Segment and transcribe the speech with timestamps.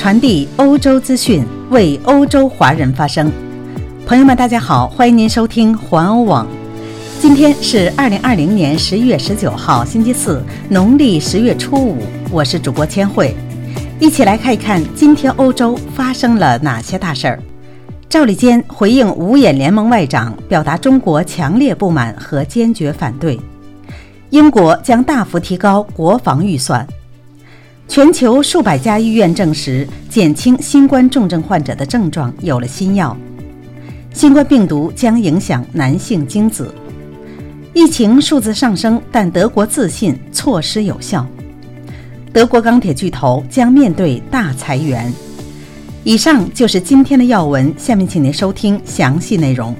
[0.00, 3.30] 传递欧洲资讯，为欧洲华人发声。
[4.06, 6.46] 朋友们，大家好，欢迎您收听环欧网。
[7.20, 11.98] 今天是二零二零年十一月十九号，星期四，农历十月初五。
[12.30, 13.36] 我是主播千惠，
[14.00, 17.38] 一起来看一看今天欧洲发生了哪些大事儿。
[18.08, 23.38] 赵立坚回应五眼联盟外长，表达中国强烈不满和坚决反对。
[24.30, 26.88] 英国将大幅提高国防预算。
[27.90, 33.16] 全球数百家医院证实，减轻新冠重症患者的症状有了新药。
[34.14, 36.72] 新冠病毒将影响男性精子。
[37.74, 41.26] 疫情数字上升，但德国自信措施有效。
[42.32, 45.12] 德国钢铁巨头将面对大裁员。
[46.04, 49.74] 以上就是今天的要闻，下面请您收听详细内容。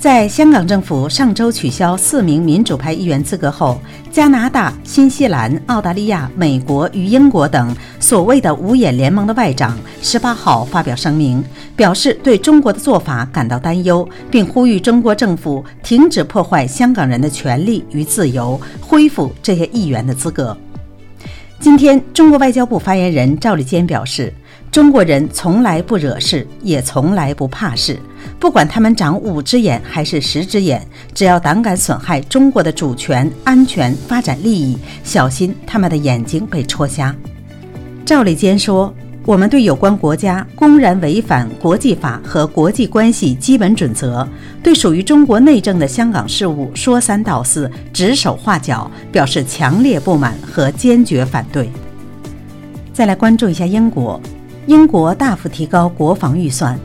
[0.00, 3.78] 在香港政府上周取消四名民主派议员资格后，
[4.10, 11.44] 加拿大、新西兰、澳大利亚、美国与英国等所谓的“五眼联盟”的外长十八号发表声明，
[11.76, 20.56] 表示对中国的做法感到担忧，并呼吁中国政府停止破坏香港人的权利与自由，恢复这些议员的资格。
[21.60, 24.32] 今天，中国外交部发言人赵立坚表示。
[24.72, 27.98] 中国人从来不惹事，也从来不怕事。
[28.38, 30.80] 不管他们长五只眼还是十只眼，
[31.12, 37.14] 只要胆敢损害中国的主权、安全、发展利益，小心他们的眼睛被戳瞎。
[38.06, 38.94] 赵立坚说
[39.26, 44.26] ：“我们对有关国家公然违反国际法和国际关系基本准则，
[44.62, 51.70] 对属于中国内政的香港事务说三道四、指手画脚，表示强烈不满和坚决反对。”
[52.94, 54.20] 再来关注一下英国。
[54.66, 56.78] 英国大幅提高国防预算。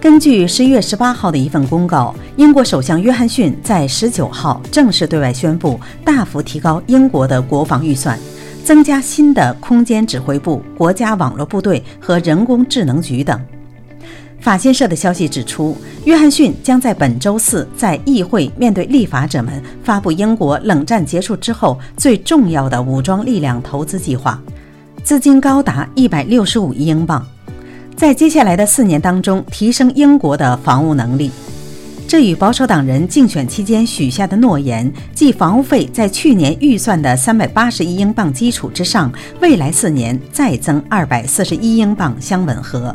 [0.00, 8.18] 根据十一月十八号的一份公告，英国首相约翰逊在十九号正式对外宣布，大幅提高英国的国防预算，
[8.64, 13.40] 增加新的空间指挥部、国家网络部队和人工智能局等。
[14.40, 24.40] 法新社的消息指出，约翰逊将在本周四在议会面对立法者们发布英国冷战结束之后最重要的武装力量投资计划。
[25.02, 27.26] 资金高达一百六十五亿英镑，
[27.96, 31.30] 在接下来的四年当中提升英国的防务能力。
[32.10, 42.92] 这与保守党人竞选期间许下的诺言，即房屋费在去年预算的三百八十亿英镑基础之上，未来四年再增二百四十一英镑相吻合。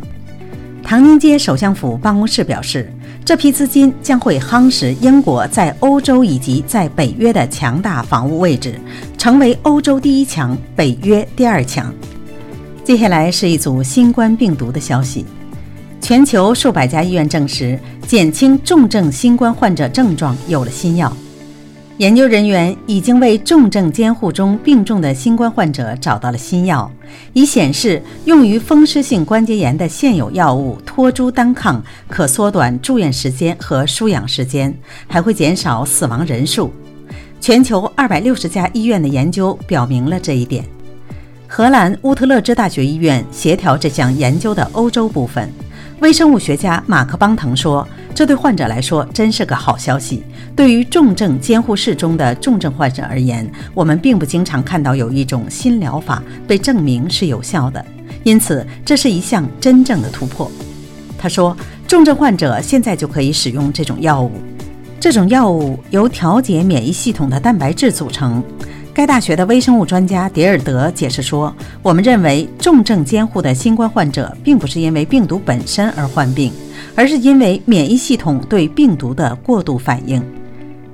[0.84, 2.92] 唐宁街首相府办公室表示，
[3.24, 8.78] 这批资金将会夯实英国在欧洲以及在北约的强大防务位置，
[9.18, 11.90] 成为欧洲第一强、北约第二强。
[12.84, 15.26] 接下来是一组新冠病毒的消息：
[16.06, 21.12] 全球数百家医院证实，减轻重症新冠患者症状有了新药。
[21.98, 26.92] 研究人员已经为重症监护中病重的新冠患者找到了新药，
[27.34, 34.72] 以显示用于风湿性关节炎的现有药物托珠单抗可缩短住院时间和输氧时间，
[35.08, 36.72] 还会减少死亡人数。
[37.42, 40.64] 全球二百六十家医院的研究表明了这一点。
[41.48, 45.52] 荷兰乌特勒支大学医院协调这项研究的欧洲部分。
[46.02, 50.24] 微生物学家马克·邦腾说：“这对患者来说真是个好消息。
[50.54, 57.84] 对于重症监护室中的重症患者而言，我们并不经常看到有一种新疗法被证明是有效的，
[58.24, 60.52] 因此这是一项真正的突破。”
[61.18, 61.56] 他说
[61.88, 64.32] ：“重症患者现在就可以使用这种药物。
[65.00, 68.44] 这种药物由调节免疫系统的蛋白质组成。”
[68.96, 76.50] 该大学的微生物专家迪尔德解释说：“我们认为重症监护的新冠患者并不是因为病毒本身而患病，
[76.96, 80.24] 而是因为免疫系统对病毒的过度反应。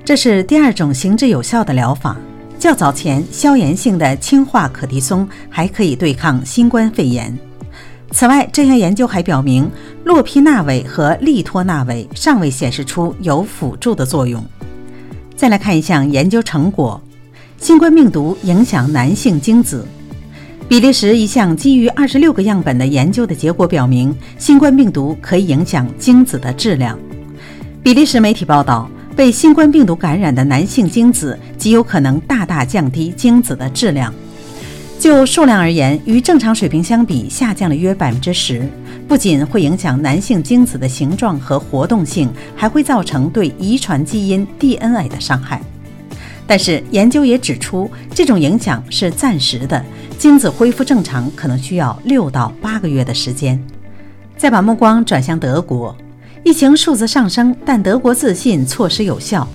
[0.03, 2.17] 这是第二种行之有效的疗法。
[2.57, 7.31] 较早前，消炎性的氢化可的松还可以对抗新冠肺炎。
[8.09, 9.69] 此外，这项研究还表明，
[10.05, 14.43] 洛匹那韦和利托那韦尚未显示出有辅助的作用。
[15.35, 16.99] 再来看一项研究成果。”
[17.61, 19.85] 新冠病毒影响男性精子。
[20.67, 26.97] 比利时一项基于二十六个样本的研究的结果表明，新冠病毒可以影响精子的质量。
[27.83, 34.11] 比利时媒体报道，被新冠病毒感染的男性精子极有可能大大降低精子的质量。
[34.97, 38.67] 就数量而言，与正常水平相比下降了约百分之十。
[39.07, 45.61] 不仅会影响男性精子的形状和活动性，还会造成对遗传基因 DNA 的伤害。
[46.51, 49.81] 但是研究也指出，这种影响是暂时的，
[50.17, 53.57] 精子恢复正常可能需要六到八个月的时间。
[54.35, 55.95] 再把目光转向德国，
[56.43, 59.47] 疫情数字上升，但德国自信措施有效。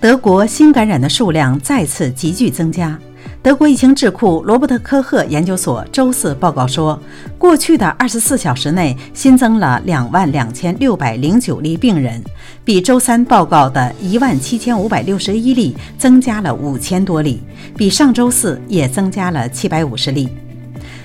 [0.00, 2.98] 德国新感染的数量再次急剧增加，
[3.44, 6.98] 德国疫情智库罗伯特·科赫研究所周四报告说，
[7.36, 12.24] 过去的二十四小时内新增了两万两千六百零九例病人，
[12.64, 17.42] 比周三报告的一万七千五百六十一例增加了五千多例，
[17.76, 20.26] 比上周四也增加了七百五十例。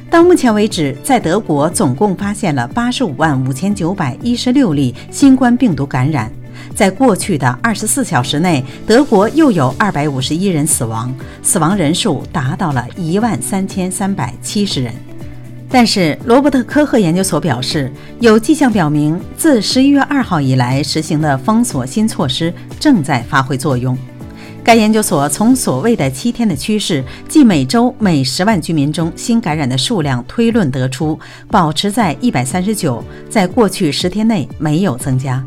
[0.10, 6.32] 到目前为止，在德国总共发现了八十五万五千九百一十六例新冠病毒感染。
[6.76, 14.94] 在过去的二十四小时内，德国又有二百五十一人死亡，死亡人数达到了一万三千三百七十人。
[15.72, 23.96] 但是，罗伯特·科赫研究所表示，有迹象表明，自十一月二号以来实行的封锁新措施正在发挥作用。
[24.64, 31.20] 该研究所从所谓的七天的趋势，即每周每十万居民中新感染的数量推论得出，
[31.50, 35.44] 保持在一百三十九，在过去十天内没有增加。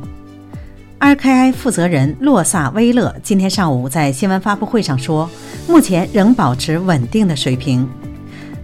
[1.03, 5.29] RKI 负责人洛萨威勒今天上午在新闻发布会上说，
[5.67, 7.89] 目前仍保持稳定的水平。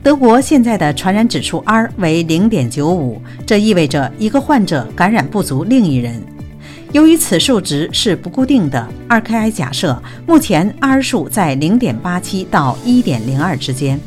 [0.05, 6.23] 德国现在的传染指数 R 为零点九五，这意味着一个患者感染不足另一人。
[6.93, 13.99] 由于此数值是不固定的，RKI 假设目前 R 数在零点八七到一点零二之间，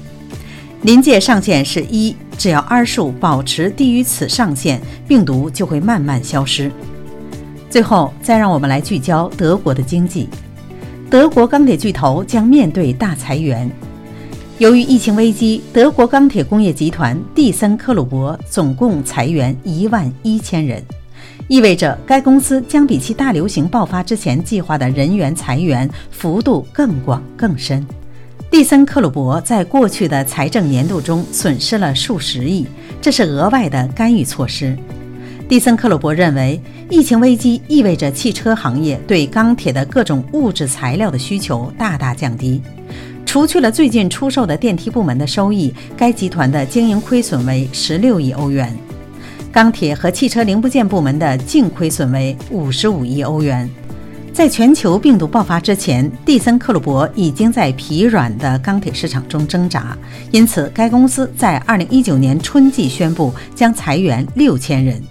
[0.83, 6.72] 临界上限是一，只要 R 数保持低于此上限，病毒就会慢慢消失。
[7.71, 10.27] 最后，再让我们来聚焦德国的经济。
[11.09, 13.71] 德国钢铁巨头将面对大裁员。
[14.57, 20.83] 由于疫情危机，德国钢铁工业集团蒂森克虏伯总共裁员一万一千人，
[21.47, 27.88] 意味着该公司将比其大流行爆发之前计划的人员裁员幅度更广更深。
[28.50, 32.68] 蒂森克虏伯在过去的财政年度中损失了数十亿，
[33.01, 34.77] 这是额外的干预措施。
[35.51, 36.57] 蒂森克虏伯认为，
[36.89, 42.62] 疫情危机意味着汽车行业对钢铁的各种物质材料的需求大大降低。
[43.25, 48.74] 除去了最近出售的电梯部门的收益，该集团的经营亏损为十六亿欧元。
[49.51, 53.69] 钢铁和汽车零部件部门的净亏损为五十五亿欧元。
[54.31, 59.97] 在全球病毒爆发之前，蒂森克虏伯已经在疲软的钢铁市场中挣扎，
[60.31, 65.04] 因此该公司在二零一九年春季宣布将裁员六千人。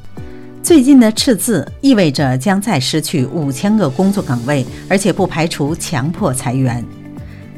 [0.62, 6.84] 最近的赤字意味着将再失去五千个工作岗位，而且不排除强迫裁员。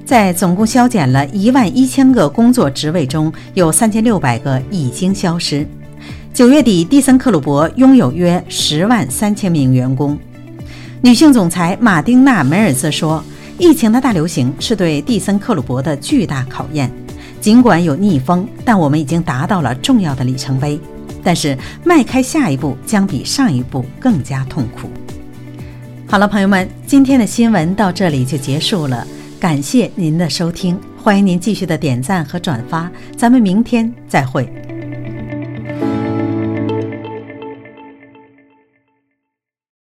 [0.06, 5.66] 在总共削减了一万一千个工作职位中，有三千六百个已经消失。
[6.32, 10.16] 九月底，蒂森克虏伯拥有约十万三千名员工。
[11.02, 13.22] 女性总裁马丁娜·梅尔兹说
[13.58, 16.90] ：“疫情的大流行是对蒂森克虏伯的巨大考验。
[17.40, 20.80] 尽管有逆风，但我们已经达到了重要的里程碑。”
[21.22, 24.90] 但是，迈开下一步将比上一步更加痛苦。
[26.06, 29.06] 好了，朋友们，今天的新闻到这里就结束了，
[29.40, 34.71] 感谢您的收听，欢迎您继续的点赞和转发，咱们明天再会。